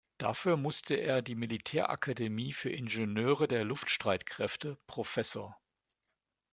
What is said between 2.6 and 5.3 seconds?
Ingenieure der Luftstreitkräfte „Prof.